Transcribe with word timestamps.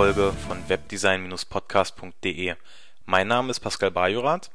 Folge 0.00 0.32
von 0.48 0.66
webdesign-podcast.de. 0.66 2.54
Mein 3.04 3.28
Name 3.28 3.50
ist 3.50 3.60
Pascal 3.60 3.90
Bajorath 3.90 4.50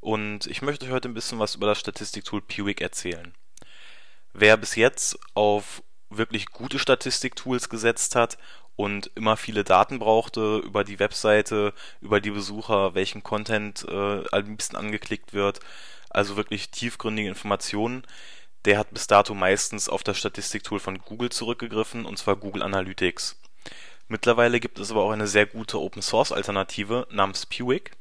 und 0.00 0.46
ich 0.46 0.60
möchte 0.60 0.84
euch 0.84 0.92
heute 0.92 1.08
ein 1.08 1.14
bisschen 1.14 1.38
was 1.38 1.54
über 1.54 1.68
das 1.68 1.80
Statistiktool 1.80 2.42
Pewig 2.42 2.82
erzählen. 2.82 3.32
Wer 4.34 4.58
bis 4.58 4.76
jetzt 4.76 5.18
auf 5.32 5.82
wirklich 6.10 6.50
gute 6.50 6.78
Statistiktools 6.78 7.70
gesetzt 7.70 8.14
hat 8.14 8.36
und 8.76 9.10
immer 9.14 9.38
viele 9.38 9.64
Daten 9.64 10.00
brauchte 10.00 10.58
über 10.58 10.84
die 10.84 10.98
Webseite, 10.98 11.72
über 12.02 12.20
die 12.20 12.32
Besucher, 12.32 12.94
welchen 12.94 13.22
Content 13.22 13.86
äh, 13.88 14.22
am 14.32 14.44
liebsten 14.44 14.76
angeklickt 14.76 15.32
wird, 15.32 15.60
also 16.10 16.36
wirklich 16.36 16.68
tiefgründige 16.68 17.30
Informationen, 17.30 18.02
der 18.66 18.80
hat 18.80 18.92
bis 18.92 19.06
dato 19.06 19.32
meistens 19.32 19.88
auf 19.88 20.02
das 20.02 20.18
Statistiktool 20.18 20.78
von 20.78 20.98
Google 20.98 21.30
zurückgegriffen, 21.30 22.04
und 22.04 22.18
zwar 22.18 22.36
Google 22.36 22.62
Analytics. 22.62 23.38
Mittlerweile 24.08 24.60
gibt 24.60 24.78
es 24.78 24.90
aber 24.90 25.02
auch 25.02 25.10
eine 25.10 25.26
sehr 25.26 25.46
gute 25.46 25.80
Open-Source-Alternative 25.80 27.06
namens 27.10 27.46
Pewig. 27.46 27.92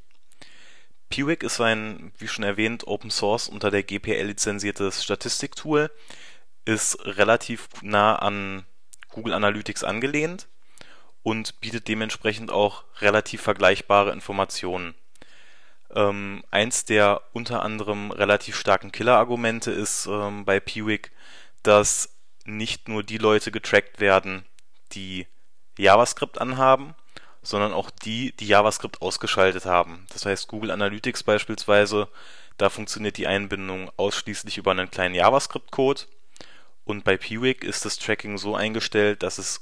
Pewig 1.09 1.43
ist 1.43 1.61
ein, 1.61 2.11
wie 2.17 2.27
schon 2.27 2.43
erwähnt, 2.43 2.87
Open-Source 2.87 3.47
unter 3.47 3.71
der 3.71 3.83
GPL 3.83 4.25
lizenziertes 4.25 5.03
Statistiktool, 5.03 5.91
ist 6.65 6.97
relativ 7.05 7.69
nah 7.81 8.15
an 8.15 8.65
Google 9.09 9.33
Analytics 9.33 9.83
angelehnt 9.83 10.47
und 11.21 11.61
bietet 11.61 11.87
dementsprechend 11.87 12.51
auch 12.51 12.83
relativ 12.99 13.41
vergleichbare 13.41 14.11
Informationen. 14.11 14.95
Ähm, 15.95 16.43
eins 16.51 16.85
der 16.85 17.21
unter 17.33 17.61
anderem 17.61 18.11
relativ 18.11 18.57
starken 18.57 18.91
Killer-Argumente 18.91 19.71
ist 19.71 20.07
ähm, 20.07 20.43
bei 20.45 20.59
Pewig, 20.59 21.11
dass 21.61 22.09
nicht 22.45 22.89
nur 22.89 23.03
die 23.03 23.19
Leute 23.19 23.51
getrackt 23.51 23.99
werden, 23.99 24.45
die 24.93 25.27
JavaScript 25.77 26.39
anhaben, 26.39 26.95
sondern 27.41 27.73
auch 27.73 27.89
die, 27.89 28.31
die 28.33 28.47
JavaScript 28.47 29.01
ausgeschaltet 29.01 29.65
haben. 29.65 30.05
Das 30.11 30.25
heißt, 30.25 30.47
Google 30.47 30.71
Analytics 30.71 31.23
beispielsweise, 31.23 32.07
da 32.57 32.69
funktioniert 32.69 33.17
die 33.17 33.27
Einbindung 33.27 33.91
ausschließlich 33.97 34.57
über 34.57 34.71
einen 34.71 34.91
kleinen 34.91 35.15
JavaScript-Code. 35.15 36.03
Und 36.85 37.03
bei 37.03 37.17
Pewig 37.17 37.63
ist 37.63 37.85
das 37.85 37.97
Tracking 37.97 38.37
so 38.37 38.55
eingestellt, 38.55 39.23
dass 39.23 39.37
es 39.37 39.61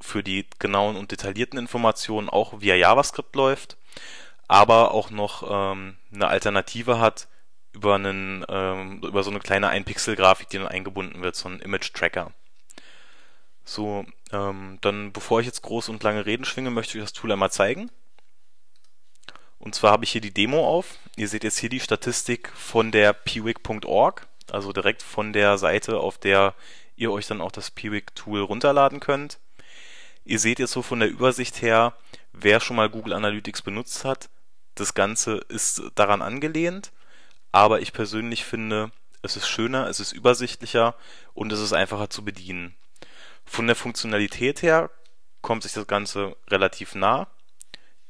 für 0.00 0.22
die 0.22 0.46
genauen 0.58 0.96
und 0.96 1.10
detaillierten 1.10 1.58
Informationen 1.58 2.28
auch 2.28 2.60
via 2.60 2.74
JavaScript 2.74 3.34
läuft 3.36 3.76
aber 4.50 4.90
auch 4.90 5.10
noch 5.10 5.44
ähm, 5.48 5.96
eine 6.12 6.26
Alternative 6.26 6.98
hat 6.98 7.28
über 7.72 7.94
einen 7.94 8.44
ähm, 8.48 9.00
über 9.00 9.22
so 9.22 9.30
eine 9.30 9.38
kleine 9.38 9.68
Einpixel-Grafik, 9.68 10.48
die 10.48 10.58
dann 10.58 10.66
eingebunden 10.66 11.22
wird, 11.22 11.36
so 11.36 11.48
ein 11.48 11.60
Image-Tracker. 11.60 12.32
So, 13.64 14.04
ähm, 14.32 14.78
dann 14.80 15.12
bevor 15.12 15.40
ich 15.40 15.46
jetzt 15.46 15.62
groß 15.62 15.88
und 15.88 16.02
lange 16.02 16.26
Reden 16.26 16.44
schwinge, 16.44 16.70
möchte 16.70 16.98
ich 16.98 17.04
das 17.04 17.12
Tool 17.12 17.32
einmal 17.32 17.50
zeigen. 17.50 17.90
Und 19.58 19.74
zwar 19.74 19.92
habe 19.92 20.04
ich 20.04 20.12
hier 20.12 20.20
die 20.20 20.32
Demo 20.32 20.66
auf. 20.66 20.96
Ihr 21.16 21.28
seht 21.28 21.44
jetzt 21.44 21.58
hier 21.58 21.68
die 21.68 21.80
Statistik 21.80 22.50
von 22.54 22.90
der 22.90 23.12
pewig.org, 23.12 24.26
also 24.50 24.72
direkt 24.72 25.02
von 25.02 25.32
der 25.32 25.58
Seite, 25.58 26.00
auf 26.00 26.16
der 26.18 26.54
ihr 26.96 27.12
euch 27.12 27.26
dann 27.26 27.40
auch 27.40 27.52
das 27.52 27.70
Pewig-Tool 27.70 28.40
runterladen 28.40 29.00
könnt. 29.00 29.38
Ihr 30.24 30.38
seht 30.38 30.58
jetzt 30.58 30.72
so 30.72 30.82
von 30.82 31.00
der 31.00 31.10
Übersicht 31.10 31.62
her, 31.62 31.94
wer 32.32 32.60
schon 32.60 32.76
mal 32.76 32.88
Google 32.88 33.12
Analytics 33.12 33.62
benutzt 33.62 34.04
hat, 34.04 34.28
das 34.74 34.94
Ganze 34.94 35.36
ist 35.48 35.82
daran 35.94 36.22
angelehnt, 36.22 36.92
aber 37.52 37.80
ich 37.80 37.92
persönlich 37.92 38.44
finde, 38.44 38.90
es 39.22 39.36
ist 39.36 39.48
schöner, 39.48 39.88
es 39.88 40.00
ist 40.00 40.12
übersichtlicher 40.12 40.94
und 41.34 41.52
es 41.52 41.60
ist 41.60 41.72
einfacher 41.72 42.08
zu 42.08 42.24
bedienen. 42.24 42.74
Von 43.50 43.66
der 43.66 43.74
Funktionalität 43.74 44.62
her 44.62 44.90
kommt 45.42 45.64
sich 45.64 45.72
das 45.72 45.88
Ganze 45.88 46.36
relativ 46.46 46.94
nah. 46.94 47.26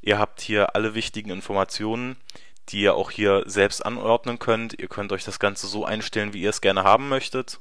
Ihr 0.02 0.18
habt 0.18 0.42
hier 0.42 0.76
alle 0.76 0.94
wichtigen 0.94 1.30
Informationen, 1.30 2.18
die 2.68 2.82
ihr 2.82 2.94
auch 2.94 3.10
hier 3.10 3.44
selbst 3.46 3.84
anordnen 3.84 4.38
könnt. 4.38 4.78
Ihr 4.78 4.88
könnt 4.88 5.12
euch 5.12 5.24
das 5.24 5.38
Ganze 5.38 5.66
so 5.66 5.86
einstellen, 5.86 6.34
wie 6.34 6.42
ihr 6.42 6.50
es 6.50 6.60
gerne 6.60 6.84
haben 6.84 7.08
möchtet. 7.08 7.58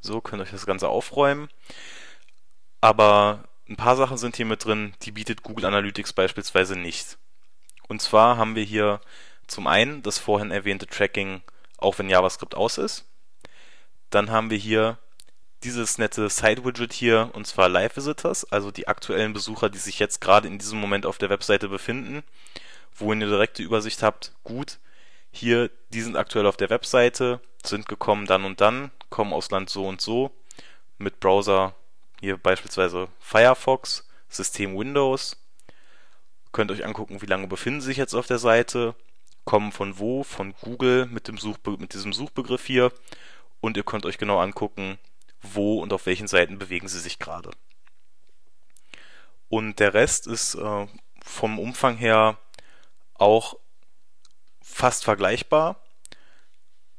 So 0.00 0.20
könnt 0.20 0.40
ihr 0.40 0.46
euch 0.46 0.50
das 0.50 0.66
Ganze 0.66 0.88
aufräumen. 0.88 1.48
Aber 2.80 3.44
ein 3.68 3.76
paar 3.76 3.94
Sachen 3.94 4.18
sind 4.18 4.34
hier 4.34 4.44
mit 4.44 4.64
drin, 4.64 4.92
die 5.02 5.12
bietet 5.12 5.44
Google 5.44 5.66
Analytics 5.66 6.14
beispielsweise 6.14 6.74
nicht. 6.74 7.16
Und 7.86 8.02
zwar 8.02 8.36
haben 8.36 8.56
wir 8.56 8.64
hier 8.64 9.00
zum 9.46 9.68
einen 9.68 10.02
das 10.02 10.18
vorhin 10.18 10.50
erwähnte 10.50 10.88
Tracking, 10.88 11.42
auch 11.82 11.98
wenn 11.98 12.08
JavaScript 12.08 12.54
aus 12.54 12.78
ist. 12.78 13.04
Dann 14.10 14.30
haben 14.30 14.50
wir 14.50 14.58
hier 14.58 14.98
dieses 15.62 15.98
nette 15.98 16.28
Side-Widget 16.28 16.92
hier, 16.92 17.30
und 17.34 17.46
zwar 17.46 17.68
Live 17.68 17.96
Visitors, 17.96 18.50
also 18.50 18.70
die 18.70 18.88
aktuellen 18.88 19.32
Besucher, 19.32 19.68
die 19.68 19.78
sich 19.78 19.98
jetzt 19.98 20.20
gerade 20.20 20.48
in 20.48 20.58
diesem 20.58 20.80
Moment 20.80 21.06
auf 21.06 21.18
der 21.18 21.30
Webseite 21.30 21.68
befinden, 21.68 22.22
wo 22.94 23.06
ihr 23.06 23.12
eine 23.12 23.26
direkte 23.26 23.62
Übersicht 23.62 24.02
habt. 24.02 24.32
Gut, 24.42 24.78
hier, 25.30 25.70
die 25.90 26.00
sind 26.00 26.16
aktuell 26.16 26.46
auf 26.46 26.56
der 26.56 26.70
Webseite, 26.70 27.40
sind 27.64 27.88
gekommen 27.88 28.26
dann 28.26 28.44
und 28.44 28.60
dann, 28.60 28.90
kommen 29.10 29.32
aus 29.32 29.50
Land 29.50 29.70
so 29.70 29.86
und 29.86 30.00
so, 30.00 30.30
mit 30.98 31.20
Browser 31.20 31.74
hier 32.20 32.36
beispielsweise 32.36 33.08
Firefox, 33.18 34.08
System 34.28 34.78
Windows. 34.78 35.36
Könnt 36.52 36.70
euch 36.70 36.84
angucken, 36.84 37.22
wie 37.22 37.26
lange 37.26 37.46
befinden 37.46 37.80
sie 37.80 37.88
sich 37.88 37.96
jetzt 37.96 38.14
auf 38.14 38.26
der 38.26 38.38
Seite, 38.38 38.94
kommen 39.44 39.72
von 39.72 39.98
wo, 39.98 40.22
von 40.22 40.54
Google 40.60 41.06
mit, 41.06 41.28
dem 41.28 41.38
Suchbe 41.38 41.76
mit 41.78 41.94
diesem 41.94 42.12
Suchbegriff 42.12 42.66
hier 42.66 42.92
und 43.60 43.76
ihr 43.76 43.82
könnt 43.82 44.06
euch 44.06 44.18
genau 44.18 44.38
angucken, 44.40 44.98
wo 45.42 45.80
und 45.80 45.92
auf 45.92 46.06
welchen 46.06 46.28
Seiten 46.28 46.58
bewegen 46.58 46.88
sie 46.88 47.00
sich 47.00 47.18
gerade. 47.18 47.50
Und 49.48 49.80
der 49.80 49.94
Rest 49.94 50.26
ist 50.26 50.54
äh, 50.54 50.86
vom 51.24 51.58
Umfang 51.58 51.96
her 51.96 52.38
auch 53.14 53.56
fast 54.62 55.04
vergleichbar. 55.04 55.80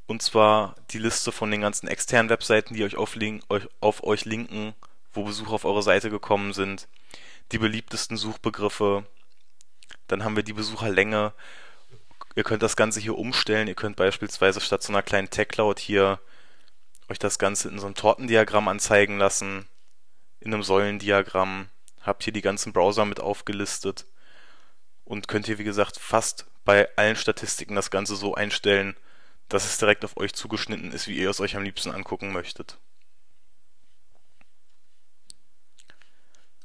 Und 0.06 0.20
zwar 0.20 0.74
die 0.90 0.98
Liste 0.98 1.32
von 1.32 1.50
den 1.50 1.62
ganzen 1.62 1.88
externen 1.88 2.28
Webseiten, 2.28 2.74
die 2.74 2.84
euch 2.84 2.96
auf, 2.96 3.16
euch, 3.16 3.68
auf 3.80 4.02
euch 4.02 4.24
linken 4.24 4.74
wo 5.12 5.24
Besucher 5.24 5.52
auf 5.52 5.64
eure 5.64 5.82
Seite 5.82 6.10
gekommen 6.10 6.52
sind, 6.52 6.88
die 7.52 7.58
beliebtesten 7.58 8.16
Suchbegriffe, 8.16 9.04
dann 10.08 10.24
haben 10.24 10.36
wir 10.36 10.42
die 10.42 10.52
Besucherlänge. 10.52 11.32
Ihr 12.34 12.44
könnt 12.44 12.62
das 12.62 12.76
Ganze 12.76 13.00
hier 13.00 13.16
umstellen. 13.16 13.68
Ihr 13.68 13.74
könnt 13.74 13.96
beispielsweise 13.96 14.60
statt 14.60 14.82
so 14.82 14.92
einer 14.92 15.02
kleinen 15.02 15.30
Tech-Cloud 15.30 15.78
hier 15.78 16.20
euch 17.08 17.18
das 17.18 17.38
Ganze 17.38 17.68
in 17.68 17.78
so 17.78 17.86
einem 17.86 17.94
Tortendiagramm 17.94 18.68
anzeigen 18.68 19.18
lassen, 19.18 19.68
in 20.40 20.52
einem 20.52 20.62
Säulendiagramm. 20.62 21.68
Habt 22.00 22.24
hier 22.24 22.32
die 22.32 22.42
ganzen 22.42 22.72
Browser 22.72 23.04
mit 23.04 23.20
aufgelistet 23.20 24.06
und 25.04 25.28
könnt 25.28 25.46
hier, 25.46 25.58
wie 25.58 25.64
gesagt, 25.64 25.98
fast 25.98 26.46
bei 26.64 26.88
allen 26.96 27.16
Statistiken 27.16 27.74
das 27.74 27.90
Ganze 27.90 28.16
so 28.16 28.34
einstellen, 28.34 28.96
dass 29.48 29.64
es 29.64 29.78
direkt 29.78 30.04
auf 30.04 30.16
euch 30.16 30.32
zugeschnitten 30.32 30.92
ist, 30.92 31.06
wie 31.06 31.16
ihr 31.16 31.30
es 31.30 31.40
euch 31.40 31.56
am 31.56 31.62
liebsten 31.62 31.90
angucken 31.90 32.32
möchtet. 32.32 32.78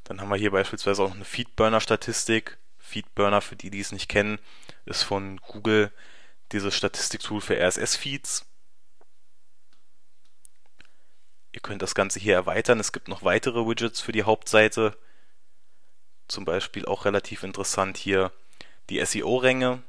Dann 0.05 0.21
haben 0.21 0.29
wir 0.29 0.37
hier 0.37 0.51
beispielsweise 0.51 1.03
auch 1.03 1.13
eine 1.13 1.25
Feedburner-Statistik. 1.25 2.57
Feedburner, 2.87 3.41
für 3.41 3.55
die, 3.55 3.69
die 3.69 3.81
es 3.81 3.91
nicht 3.91 4.09
kennen, 4.09 4.39
ist 4.85 5.03
von 5.03 5.37
Google 5.41 5.91
dieses 6.51 6.75
Statistiktool 6.75 7.41
für 7.41 7.59
RSS-Feeds. 7.59 8.45
Ihr 11.51 11.61
könnt 11.61 11.81
das 11.81 11.95
Ganze 11.95 12.19
hier 12.19 12.35
erweitern. 12.35 12.79
Es 12.79 12.91
gibt 12.91 13.07
noch 13.07 13.23
weitere 13.23 13.67
Widgets 13.67 13.99
für 13.99 14.11
die 14.11 14.23
Hauptseite. 14.23 14.97
Zum 16.27 16.45
Beispiel 16.45 16.85
auch 16.85 17.05
relativ 17.05 17.43
interessant 17.43 17.97
hier 17.97 18.31
die 18.89 19.03
SEO-Ränge, 19.03 19.83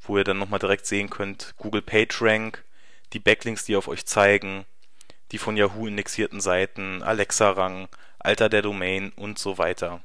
wo 0.00 0.16
ihr 0.16 0.24
dann 0.24 0.38
nochmal 0.38 0.58
direkt 0.58 0.86
sehen 0.86 1.10
könnt, 1.10 1.54
Google 1.58 1.82
PageRank, 1.82 2.64
die 3.12 3.18
Backlinks, 3.18 3.64
die 3.64 3.76
auf 3.76 3.88
euch 3.88 4.06
zeigen, 4.06 4.64
die 5.32 5.38
von 5.38 5.56
Yahoo 5.56 5.86
indexierten 5.86 6.40
Seiten, 6.40 7.02
Alexa-Rang, 7.02 7.88
Alter 8.18 8.48
der 8.48 8.62
Domain 8.62 9.12
und 9.16 9.38
so 9.38 9.58
weiter. 9.58 10.02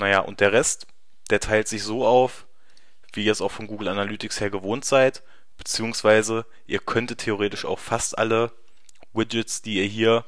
Naja, 0.00 0.20
und 0.20 0.40
der 0.40 0.52
Rest, 0.52 0.86
der 1.28 1.40
teilt 1.40 1.68
sich 1.68 1.82
so 1.82 2.06
auf, 2.06 2.46
wie 3.12 3.24
ihr 3.26 3.32
es 3.32 3.42
auch 3.42 3.52
von 3.52 3.66
Google 3.66 3.88
Analytics 3.88 4.40
her 4.40 4.50
gewohnt 4.50 4.84
seid, 4.84 5.22
beziehungsweise 5.58 6.46
ihr 6.66 6.78
könntet 6.78 7.18
theoretisch 7.18 7.66
auch 7.66 7.78
fast 7.78 8.16
alle 8.16 8.50
Widgets, 9.12 9.60
die 9.60 9.74
ihr 9.74 9.84
hier 9.84 10.24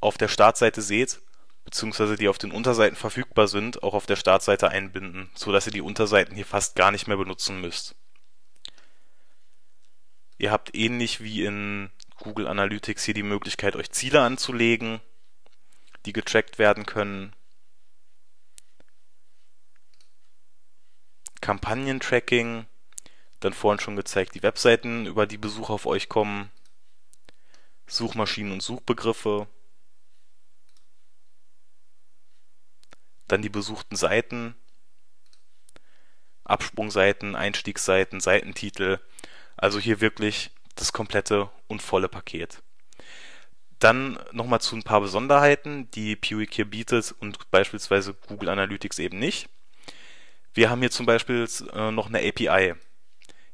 auf 0.00 0.18
der 0.18 0.28
Startseite 0.28 0.82
seht, 0.82 1.20
beziehungsweise 1.64 2.16
die 2.16 2.28
auf 2.28 2.36
den 2.36 2.52
Unterseiten 2.52 2.96
verfügbar 2.96 3.48
sind, 3.48 3.82
auch 3.82 3.94
auf 3.94 4.04
der 4.04 4.16
Startseite 4.16 4.68
einbinden, 4.68 5.30
sodass 5.34 5.66
ihr 5.66 5.72
die 5.72 5.80
Unterseiten 5.80 6.34
hier 6.34 6.46
fast 6.46 6.76
gar 6.76 6.90
nicht 6.90 7.06
mehr 7.06 7.16
benutzen 7.16 7.62
müsst. 7.62 7.94
Ihr 10.36 10.50
habt 10.50 10.74
ähnlich 10.74 11.22
wie 11.22 11.44
in 11.44 11.90
Google 12.18 12.46
Analytics 12.46 13.04
hier 13.04 13.14
die 13.14 13.22
Möglichkeit, 13.22 13.74
euch 13.74 13.90
Ziele 13.90 14.20
anzulegen, 14.20 15.00
die 16.04 16.12
getrackt 16.12 16.58
werden 16.58 16.84
können. 16.84 17.34
Kampagnentracking, 21.40 22.66
dann 23.40 23.52
vorhin 23.52 23.80
schon 23.80 23.96
gezeigt, 23.96 24.34
die 24.34 24.42
Webseiten, 24.42 25.06
über 25.06 25.26
die 25.26 25.38
Besucher 25.38 25.74
auf 25.74 25.86
euch 25.86 26.08
kommen, 26.08 26.50
Suchmaschinen 27.86 28.52
und 28.52 28.62
Suchbegriffe, 28.62 29.48
dann 33.28 33.42
die 33.42 33.48
besuchten 33.48 33.96
Seiten, 33.96 34.54
Absprungseiten, 36.44 37.36
Einstiegsseiten, 37.36 38.20
Seitentitel, 38.20 38.98
also 39.56 39.78
hier 39.78 40.00
wirklich 40.00 40.50
das 40.74 40.92
komplette 40.92 41.50
und 41.68 41.80
volle 41.80 42.08
Paket. 42.08 42.62
Dann 43.78 44.18
nochmal 44.32 44.60
zu 44.60 44.76
ein 44.76 44.82
paar 44.82 45.00
Besonderheiten, 45.00 45.90
die 45.92 46.16
Pewig 46.16 46.52
hier 46.52 46.68
bietet 46.68 47.14
und 47.18 47.50
beispielsweise 47.50 48.14
Google 48.14 48.50
Analytics 48.50 48.98
eben 48.98 49.18
nicht. 49.18 49.48
Wir 50.52 50.70
haben 50.70 50.80
hier 50.80 50.90
zum 50.90 51.06
Beispiel 51.06 51.46
äh, 51.72 51.90
noch 51.90 52.08
eine 52.08 52.18
API. 52.18 52.74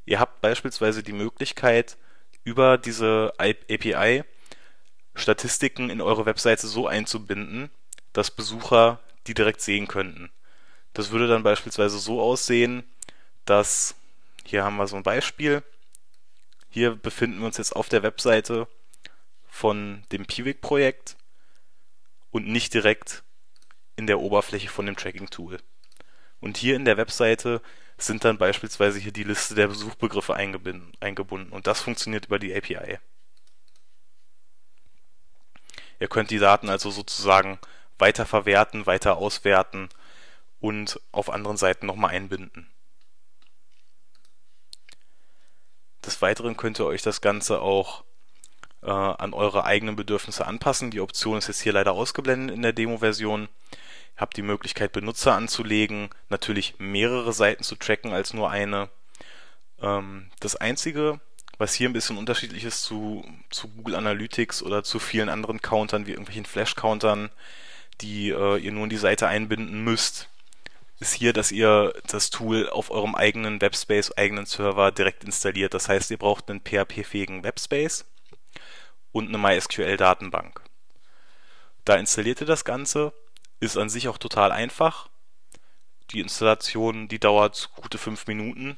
Ihr 0.04 0.20
habt 0.20 0.40
beispielsweise 0.40 1.02
die 1.02 1.12
Möglichkeit, 1.12 1.96
über 2.44 2.78
diese 2.78 3.32
API 3.38 4.24
Statistiken 5.14 5.90
in 5.90 6.00
eure 6.00 6.26
Webseite 6.26 6.68
so 6.68 6.86
einzubinden, 6.86 7.70
dass 8.12 8.30
Besucher 8.30 9.00
die 9.26 9.34
direkt 9.34 9.60
sehen 9.60 9.88
könnten. 9.88 10.30
Das 10.92 11.10
würde 11.10 11.26
dann 11.26 11.42
beispielsweise 11.42 11.98
so 11.98 12.20
aussehen, 12.20 12.84
dass 13.44 13.96
hier 14.44 14.64
haben 14.64 14.76
wir 14.76 14.86
so 14.86 14.96
ein 14.96 15.02
Beispiel. 15.02 15.62
Hier 16.70 16.94
befinden 16.94 17.40
wir 17.40 17.46
uns 17.46 17.56
jetzt 17.56 17.74
auf 17.74 17.88
der 17.88 18.02
Webseite 18.02 18.68
von 19.48 20.04
dem 20.12 20.26
Piwik-Projekt 20.26 21.16
und 22.30 22.46
nicht 22.46 22.74
direkt 22.74 23.24
in 23.96 24.06
der 24.06 24.20
Oberfläche 24.20 24.68
von 24.68 24.86
dem 24.86 24.96
Tracking-Tool. 24.96 25.58
Und 26.40 26.56
hier 26.56 26.76
in 26.76 26.84
der 26.84 26.96
Webseite 26.96 27.62
sind 27.98 28.24
dann 28.24 28.38
beispielsweise 28.38 28.98
hier 28.98 29.12
die 29.12 29.24
Liste 29.24 29.54
der 29.54 29.70
Suchbegriffe 29.70 30.34
eingebunden 30.34 31.50
und 31.50 31.66
das 31.66 31.80
funktioniert 31.80 32.26
über 32.26 32.38
die 32.38 32.54
API. 32.54 32.98
Ihr 35.98 36.08
könnt 36.08 36.30
die 36.30 36.38
Daten 36.38 36.68
also 36.68 36.90
sozusagen 36.90 37.58
weiter 37.98 38.26
verwerten, 38.26 38.84
weiter 38.86 39.16
auswerten 39.16 39.88
und 40.60 41.00
auf 41.12 41.30
anderen 41.30 41.56
Seiten 41.56 41.86
nochmal 41.86 42.10
einbinden. 42.14 42.70
Des 46.04 46.20
Weiteren 46.20 46.56
könnt 46.56 46.78
ihr 46.78 46.86
euch 46.86 47.02
das 47.02 47.20
Ganze 47.20 47.60
auch 47.60 48.04
äh, 48.82 48.90
an 48.90 49.32
eure 49.32 49.64
eigenen 49.64 49.96
Bedürfnisse 49.96 50.46
anpassen. 50.46 50.90
Die 50.90 51.00
Option 51.00 51.38
ist 51.38 51.48
jetzt 51.48 51.62
hier 51.62 51.72
leider 51.72 51.92
ausgeblendet 51.92 52.54
in 52.54 52.62
der 52.62 52.72
Demo-Version 52.72 53.48
habt 54.16 54.36
die 54.36 54.42
Möglichkeit, 54.42 54.92
Benutzer 54.92 55.34
anzulegen, 55.34 56.10
natürlich 56.28 56.74
mehrere 56.78 57.32
Seiten 57.32 57.62
zu 57.62 57.76
tracken 57.76 58.12
als 58.12 58.32
nur 58.32 58.50
eine. 58.50 58.88
Ähm, 59.80 60.30
das 60.40 60.56
Einzige, 60.56 61.20
was 61.58 61.74
hier 61.74 61.88
ein 61.88 61.92
bisschen 61.92 62.16
unterschiedlich 62.16 62.64
ist 62.64 62.82
zu, 62.82 63.24
zu 63.50 63.68
Google 63.68 63.96
Analytics 63.96 64.62
oder 64.62 64.82
zu 64.82 64.98
vielen 64.98 65.28
anderen 65.28 65.60
Countern 65.60 66.06
wie 66.06 66.12
irgendwelchen 66.12 66.46
Flash-Countern, 66.46 67.30
die 68.00 68.30
äh, 68.30 68.58
ihr 68.58 68.72
nur 68.72 68.84
in 68.84 68.90
die 68.90 68.96
Seite 68.96 69.26
einbinden 69.26 69.82
müsst, 69.82 70.28
ist 70.98 71.12
hier, 71.12 71.32
dass 71.32 71.52
ihr 71.52 71.92
das 72.06 72.30
Tool 72.30 72.68
auf 72.70 72.90
eurem 72.90 73.14
eigenen 73.14 73.60
Webspace, 73.60 74.16
eigenen 74.16 74.46
Server 74.46 74.90
direkt 74.92 75.24
installiert. 75.24 75.74
Das 75.74 75.88
heißt, 75.88 76.10
ihr 76.10 76.16
braucht 76.16 76.48
einen 76.50 76.60
PHP-fähigen 76.60 77.42
Webspace 77.42 78.06
und 79.12 79.28
eine 79.28 79.38
MySQL-Datenbank. 79.38 80.62
Da 81.84 81.94
installiert 81.94 82.40
ihr 82.40 82.46
das 82.46 82.64
Ganze 82.64 83.12
ist 83.60 83.76
an 83.76 83.88
sich 83.88 84.08
auch 84.08 84.18
total 84.18 84.52
einfach. 84.52 85.08
Die 86.10 86.20
Installation, 86.20 87.08
die 87.08 87.18
dauert 87.18 87.70
gute 87.74 87.98
fünf 87.98 88.26
Minuten 88.26 88.76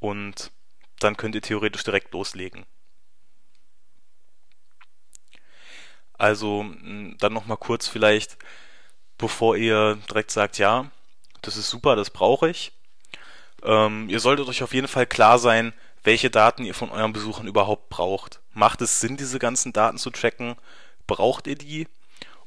und 0.00 0.50
dann 0.98 1.16
könnt 1.16 1.34
ihr 1.34 1.42
theoretisch 1.42 1.84
direkt 1.84 2.12
loslegen. 2.12 2.66
Also 6.18 6.64
dann 7.18 7.32
nochmal 7.32 7.58
kurz 7.58 7.88
vielleicht, 7.88 8.38
bevor 9.18 9.56
ihr 9.56 9.98
direkt 10.08 10.30
sagt, 10.30 10.58
ja, 10.58 10.90
das 11.42 11.56
ist 11.56 11.68
super, 11.68 11.96
das 11.96 12.10
brauche 12.10 12.48
ich. 12.48 12.72
Ähm, 13.62 14.08
ihr 14.08 14.20
solltet 14.20 14.48
euch 14.48 14.62
auf 14.62 14.74
jeden 14.74 14.88
Fall 14.88 15.06
klar 15.06 15.38
sein, 15.38 15.72
welche 16.02 16.30
Daten 16.30 16.64
ihr 16.64 16.74
von 16.74 16.90
euren 16.90 17.12
Besuchern 17.12 17.46
überhaupt 17.46 17.88
braucht. 17.88 18.40
Macht 18.52 18.80
es 18.80 19.00
Sinn, 19.00 19.16
diese 19.16 19.38
ganzen 19.38 19.72
Daten 19.72 19.98
zu 19.98 20.10
tracken? 20.10 20.56
Braucht 21.06 21.46
ihr 21.46 21.56
die? 21.56 21.88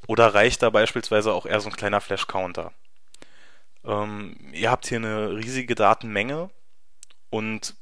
Oder 0.10 0.34
reicht 0.34 0.64
da 0.64 0.72
beispielsweise 0.72 1.32
auch 1.32 1.46
eher 1.46 1.60
so 1.62 1.70
ein 1.70 1.76
kleiner 1.76 2.02
Flash-Counter? 2.02 2.74
Ähm, 3.86 4.36
ihr 4.54 4.72
habt 4.72 4.88
hier 4.88 4.98
eine 4.98 5.36
riesige 5.36 5.76
Datenmenge 5.76 6.50
und 7.30 7.76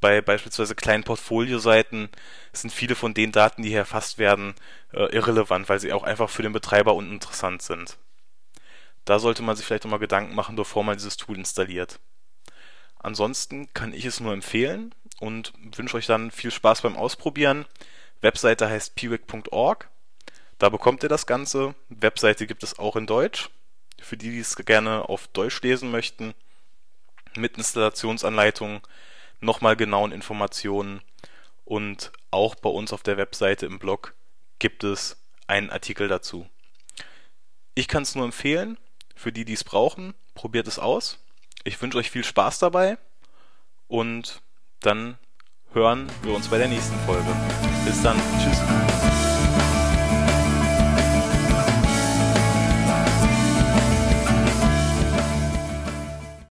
bei 0.00 0.20
beispielsweise 0.20 0.74
kleinen 0.74 1.04
Portfolioseiten 1.04 2.08
sind 2.52 2.72
viele 2.72 2.96
von 2.96 3.14
den 3.14 3.30
Daten, 3.30 3.62
die 3.62 3.68
hier 3.68 3.78
erfasst 3.78 4.18
werden, 4.18 4.56
äh, 4.92 5.04
irrelevant, 5.14 5.68
weil 5.68 5.78
sie 5.78 5.92
auch 5.92 6.02
einfach 6.02 6.30
für 6.30 6.42
den 6.42 6.52
Betreiber 6.52 6.94
uninteressant 6.94 7.62
sind. 7.62 7.96
Da 9.04 9.20
sollte 9.20 9.44
man 9.44 9.54
sich 9.54 9.64
vielleicht 9.64 9.84
nochmal 9.84 10.00
Gedanken 10.00 10.34
machen, 10.34 10.56
bevor 10.56 10.82
man 10.82 10.96
dieses 10.96 11.16
Tool 11.16 11.38
installiert. 11.38 12.00
Ansonsten 12.98 13.72
kann 13.72 13.92
ich 13.92 14.04
es 14.04 14.18
nur 14.18 14.32
empfehlen 14.32 14.92
und 15.20 15.52
wünsche 15.76 15.96
euch 15.96 16.06
dann 16.06 16.32
viel 16.32 16.50
Spaß 16.50 16.82
beim 16.82 16.96
Ausprobieren. 16.96 17.66
Webseite 18.20 18.68
heißt 18.68 18.96
pwik.org 18.96 19.88
da 20.58 20.68
bekommt 20.68 21.02
ihr 21.02 21.08
das 21.08 21.26
Ganze. 21.26 21.74
Webseite 21.88 22.46
gibt 22.46 22.62
es 22.62 22.78
auch 22.78 22.96
in 22.96 23.06
Deutsch. 23.06 23.50
Für 24.00 24.16
die, 24.16 24.30
die 24.30 24.40
es 24.40 24.56
gerne 24.56 25.08
auf 25.08 25.28
Deutsch 25.28 25.60
lesen 25.62 25.90
möchten. 25.90 26.34
Mit 27.34 27.58
Installationsanleitung, 27.58 28.86
nochmal 29.40 29.76
genauen 29.76 30.12
Informationen. 30.12 31.02
Und 31.64 32.12
auch 32.30 32.54
bei 32.54 32.70
uns 32.70 32.92
auf 32.92 33.02
der 33.02 33.16
Webseite 33.16 33.66
im 33.66 33.78
Blog 33.78 34.14
gibt 34.58 34.84
es 34.84 35.16
einen 35.46 35.70
Artikel 35.70 36.08
dazu. 36.08 36.48
Ich 37.74 37.88
kann 37.88 38.04
es 38.04 38.14
nur 38.14 38.24
empfehlen. 38.24 38.78
Für 39.14 39.32
die, 39.32 39.44
die 39.44 39.54
es 39.54 39.64
brauchen, 39.64 40.14
probiert 40.34 40.68
es 40.68 40.78
aus. 40.78 41.18
Ich 41.64 41.80
wünsche 41.80 41.98
euch 41.98 42.10
viel 42.10 42.24
Spaß 42.24 42.58
dabei. 42.58 42.98
Und 43.88 44.40
dann 44.80 45.18
hören 45.72 46.10
wir 46.22 46.34
uns 46.34 46.48
bei 46.48 46.58
der 46.58 46.68
nächsten 46.68 46.98
Folge. 47.00 47.34
Bis 47.84 48.02
dann. 48.02 48.16
Tschüss. 48.38 48.85